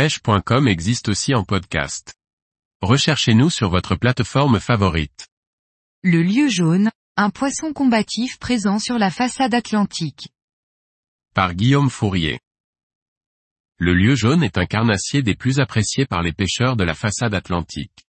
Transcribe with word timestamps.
pêche.com 0.00 0.66
existe 0.66 1.10
aussi 1.10 1.34
en 1.34 1.44
podcast. 1.44 2.14
Recherchez-nous 2.80 3.50
sur 3.50 3.68
votre 3.68 3.96
plateforme 3.96 4.58
favorite. 4.58 5.28
Le 6.02 6.22
lieu 6.22 6.48
jaune, 6.48 6.90
un 7.18 7.28
poisson 7.28 7.74
combatif 7.74 8.38
présent 8.38 8.78
sur 8.78 8.96
la 8.96 9.10
façade 9.10 9.52
atlantique. 9.52 10.28
Par 11.34 11.52
Guillaume 11.52 11.90
Fourier. 11.90 12.40
Le 13.76 13.92
lieu 13.92 14.14
jaune 14.14 14.42
est 14.42 14.56
un 14.56 14.64
carnassier 14.64 15.20
des 15.20 15.34
plus 15.34 15.60
appréciés 15.60 16.06
par 16.06 16.22
les 16.22 16.32
pêcheurs 16.32 16.76
de 16.76 16.84
la 16.84 16.94
façade 16.94 17.34
atlantique. 17.34 18.06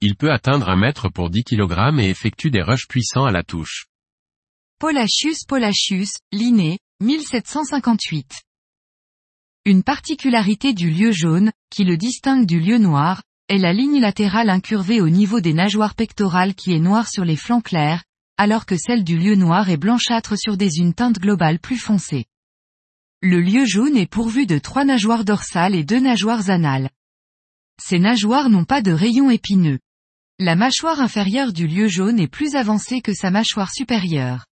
Il 0.00 0.16
peut 0.16 0.32
atteindre 0.32 0.68
un 0.68 0.76
mètre 0.76 1.08
pour 1.08 1.30
10 1.30 1.44
kg 1.44 2.00
et 2.00 2.10
effectue 2.10 2.50
des 2.50 2.62
rushs 2.62 2.88
puissants 2.88 3.24
à 3.24 3.30
la 3.30 3.44
touche. 3.44 3.86
Polachus 4.80 5.44
polachus, 5.44 6.10
Linné, 6.32 6.80
1758. 6.98 8.47
Une 9.68 9.82
particularité 9.82 10.72
du 10.72 10.88
lieu 10.88 11.12
jaune, 11.12 11.52
qui 11.68 11.84
le 11.84 11.98
distingue 11.98 12.46
du 12.46 12.58
lieu 12.58 12.78
noir, 12.78 13.22
est 13.50 13.58
la 13.58 13.74
ligne 13.74 14.00
latérale 14.00 14.48
incurvée 14.48 15.02
au 15.02 15.10
niveau 15.10 15.42
des 15.42 15.52
nageoires 15.52 15.94
pectorales 15.94 16.54
qui 16.54 16.72
est 16.72 16.78
noire 16.78 17.06
sur 17.06 17.22
les 17.22 17.36
flancs 17.36 17.60
clairs, 17.60 18.02
alors 18.38 18.64
que 18.64 18.78
celle 18.78 19.04
du 19.04 19.18
lieu 19.18 19.34
noir 19.34 19.68
est 19.68 19.76
blanchâtre 19.76 20.38
sur 20.38 20.56
des 20.56 20.78
unes 20.78 20.94
teintes 20.94 21.18
globales 21.18 21.58
plus 21.58 21.76
foncées. 21.76 22.24
Le 23.20 23.42
lieu 23.42 23.66
jaune 23.66 23.98
est 23.98 24.10
pourvu 24.10 24.46
de 24.46 24.56
trois 24.56 24.86
nageoires 24.86 25.26
dorsales 25.26 25.74
et 25.74 25.84
deux 25.84 26.00
nageoires 26.00 26.48
anales. 26.48 26.88
Ces 27.78 27.98
nageoires 27.98 28.48
n'ont 28.48 28.64
pas 28.64 28.80
de 28.80 28.92
rayons 28.92 29.28
épineux. 29.28 29.80
La 30.38 30.56
mâchoire 30.56 31.02
inférieure 31.02 31.52
du 31.52 31.66
lieu 31.66 31.88
jaune 31.88 32.18
est 32.18 32.26
plus 32.26 32.56
avancée 32.56 33.02
que 33.02 33.12
sa 33.12 33.30
mâchoire 33.30 33.70
supérieure. 33.70 34.46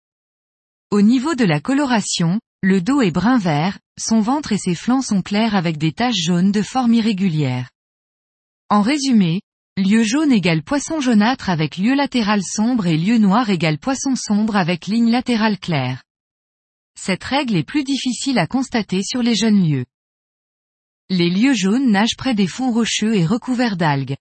Au 0.91 1.01
niveau 1.01 1.35
de 1.35 1.47
la 1.47 1.61
coloration, 1.61 2.39
le 2.63 2.81
dos 2.81 3.01
est 3.01 3.11
brun 3.11 3.39
vert, 3.39 3.79
son 3.99 4.21
ventre 4.21 4.53
et 4.53 4.59
ses 4.59 4.75
flancs 4.75 5.03
sont 5.03 5.23
clairs 5.23 5.55
avec 5.55 5.79
des 5.79 5.93
taches 5.93 6.17
jaunes 6.17 6.53
de 6.53 6.63
forme 6.63 6.95
irrégulière. 6.95 7.71
En 8.69 8.83
résumé, 8.83 9.43
lieu 9.77 10.03
jaune 10.03 10.33
égale 10.33 10.63
poisson 10.63 11.01
jaunâtre 11.01 11.51
avec 11.51 11.77
lieu 11.77 11.95
latéral 11.95 12.43
sombre 12.43 12.87
et 12.87 12.97
lieu 12.97 13.19
noir 13.19 13.51
égale 13.51 13.79
poisson 13.79 14.17
sombre 14.17 14.57
avec 14.57 14.87
ligne 14.87 15.11
latérale 15.11 15.59
claire. 15.59 16.03
Cette 16.99 17.25
règle 17.25 17.57
est 17.57 17.63
plus 17.63 17.85
difficile 17.85 18.39
à 18.39 18.47
constater 18.47 19.03
sur 19.03 19.23
les 19.23 19.35
jeunes 19.35 19.63
lieux. 19.63 19.85
Les 21.09 21.31
lieux 21.31 21.55
jaunes 21.55 21.91
nagent 21.91 22.17
près 22.17 22.35
des 22.35 22.49
fonds 22.49 22.73
rocheux 22.73 23.15
et 23.15 23.27
recouverts 23.27 23.77
d'algues. 23.77 24.17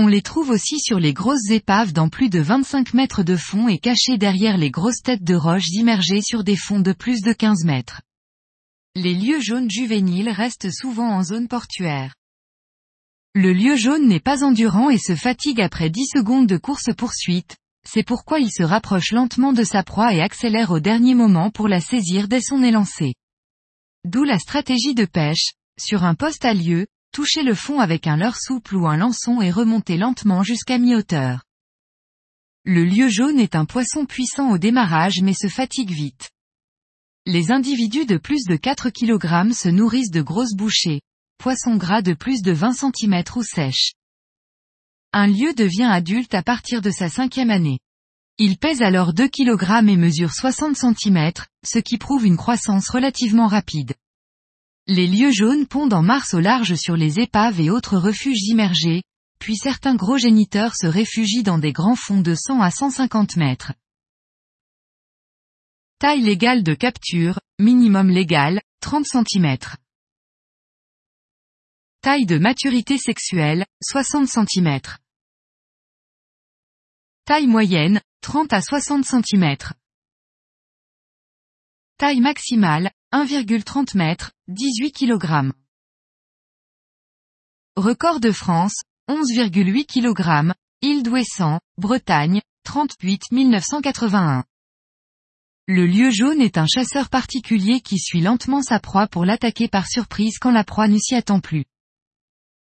On 0.00 0.06
les 0.06 0.22
trouve 0.22 0.50
aussi 0.50 0.78
sur 0.78 1.00
les 1.00 1.12
grosses 1.12 1.50
épaves 1.50 1.92
dans 1.92 2.08
plus 2.08 2.30
de 2.30 2.38
25 2.38 2.94
mètres 2.94 3.24
de 3.24 3.34
fond 3.34 3.66
et 3.66 3.80
cachés 3.80 4.16
derrière 4.16 4.56
les 4.56 4.70
grosses 4.70 5.02
têtes 5.02 5.24
de 5.24 5.34
roches 5.34 5.72
immergées 5.72 6.22
sur 6.22 6.44
des 6.44 6.54
fonds 6.54 6.78
de 6.78 6.92
plus 6.92 7.20
de 7.20 7.32
15 7.32 7.64
mètres. 7.64 8.00
Les 8.94 9.12
lieux 9.12 9.40
jaunes 9.40 9.68
juvéniles 9.68 10.28
restent 10.28 10.70
souvent 10.70 11.08
en 11.08 11.24
zone 11.24 11.48
portuaire. 11.48 12.14
Le 13.34 13.52
lieu 13.52 13.74
jaune 13.74 14.06
n'est 14.06 14.20
pas 14.20 14.44
endurant 14.44 14.88
et 14.88 14.98
se 14.98 15.16
fatigue 15.16 15.60
après 15.60 15.90
10 15.90 16.06
secondes 16.14 16.46
de 16.46 16.58
course-poursuite, 16.58 17.56
c'est 17.84 18.04
pourquoi 18.04 18.38
il 18.38 18.52
se 18.52 18.62
rapproche 18.62 19.10
lentement 19.10 19.52
de 19.52 19.64
sa 19.64 19.82
proie 19.82 20.14
et 20.14 20.20
accélère 20.20 20.70
au 20.70 20.78
dernier 20.78 21.16
moment 21.16 21.50
pour 21.50 21.66
la 21.66 21.80
saisir 21.80 22.28
dès 22.28 22.40
son 22.40 22.62
élancé. 22.62 23.14
D'où 24.04 24.22
la 24.22 24.38
stratégie 24.38 24.94
de 24.94 25.06
pêche, 25.06 25.54
sur 25.76 26.04
un 26.04 26.14
poste 26.14 26.44
à 26.44 26.54
lieu, 26.54 26.86
toucher 27.18 27.42
le 27.42 27.56
fond 27.56 27.80
avec 27.80 28.06
un 28.06 28.16
leurre 28.16 28.38
souple 28.40 28.76
ou 28.76 28.86
un 28.86 28.96
lançon 28.96 29.40
et 29.40 29.50
remonter 29.50 29.96
lentement 29.96 30.44
jusqu'à 30.44 30.78
mi-hauteur. 30.78 31.42
Le 32.64 32.84
lieu 32.84 33.08
jaune 33.08 33.40
est 33.40 33.56
un 33.56 33.64
poisson 33.64 34.06
puissant 34.06 34.52
au 34.52 34.56
démarrage 34.56 35.20
mais 35.20 35.34
se 35.34 35.48
fatigue 35.48 35.90
vite. 35.90 36.30
Les 37.26 37.50
individus 37.50 38.06
de 38.06 38.18
plus 38.18 38.44
de 38.44 38.54
4 38.54 38.90
kg 38.90 39.52
se 39.52 39.68
nourrissent 39.68 40.12
de 40.12 40.22
grosses 40.22 40.54
bouchées, 40.54 41.00
poissons 41.38 41.74
gras 41.74 42.02
de 42.02 42.14
plus 42.14 42.40
de 42.40 42.52
20 42.52 42.74
cm 42.74 43.24
ou 43.34 43.42
sèches. 43.42 43.94
Un 45.12 45.26
lieu 45.26 45.54
devient 45.54 45.90
adulte 45.90 46.34
à 46.34 46.44
partir 46.44 46.82
de 46.82 46.92
sa 46.92 47.08
cinquième 47.08 47.50
année. 47.50 47.80
Il 48.38 48.58
pèse 48.58 48.80
alors 48.80 49.12
2 49.12 49.26
kg 49.26 49.88
et 49.88 49.96
mesure 49.96 50.32
60 50.32 50.76
cm, 50.76 51.32
ce 51.66 51.80
qui 51.80 51.98
prouve 51.98 52.24
une 52.24 52.36
croissance 52.36 52.88
relativement 52.90 53.48
rapide. 53.48 53.94
Les 54.90 55.06
lieux 55.06 55.32
jaunes 55.32 55.66
pondent 55.66 55.92
en 55.92 56.02
mars 56.02 56.32
au 56.32 56.40
large 56.40 56.74
sur 56.74 56.96
les 56.96 57.20
épaves 57.20 57.60
et 57.60 57.68
autres 57.68 57.98
refuges 57.98 58.44
immergés, 58.44 59.02
puis 59.38 59.54
certains 59.54 59.94
gros 59.94 60.16
géniteurs 60.16 60.74
se 60.74 60.86
réfugient 60.86 61.42
dans 61.42 61.58
des 61.58 61.72
grands 61.72 61.94
fonds 61.94 62.22
de 62.22 62.34
100 62.34 62.62
à 62.62 62.70
150 62.70 63.36
mètres. 63.36 63.74
Taille 65.98 66.22
légale 66.22 66.62
de 66.62 66.72
capture, 66.72 67.38
minimum 67.58 68.08
légal, 68.08 68.62
30 68.80 69.04
cm. 69.04 69.58
Taille 72.00 72.24
de 72.24 72.38
maturité 72.38 72.96
sexuelle, 72.96 73.66
60 73.82 74.26
cm. 74.26 74.80
Taille 77.26 77.46
moyenne, 77.46 78.00
30 78.22 78.54
à 78.54 78.62
60 78.62 79.04
cm. 79.04 79.56
Taille 81.98 82.20
maximale, 82.20 82.90
1,30 83.10 83.98
m, 83.98 84.16
18 84.48 84.92
kg. 84.92 85.50
Record 87.74 88.20
de 88.20 88.30
France, 88.30 88.82
11,8 89.08 89.86
kg, 89.86 90.52
île 90.82 91.02
d'Ouessant, 91.02 91.58
Bretagne, 91.78 92.42
38 92.64 93.32
1981. 93.32 94.44
Le 95.68 95.86
lieu 95.86 96.10
jaune 96.10 96.42
est 96.42 96.58
un 96.58 96.66
chasseur 96.66 97.08
particulier 97.08 97.80
qui 97.80 97.98
suit 97.98 98.20
lentement 98.20 98.60
sa 98.60 98.78
proie 98.78 99.06
pour 99.06 99.24
l'attaquer 99.24 99.68
par 99.68 99.86
surprise 99.86 100.38
quand 100.38 100.52
la 100.52 100.64
proie 100.64 100.88
ne 100.88 100.98
s'y 100.98 101.14
attend 101.14 101.40
plus. 101.40 101.64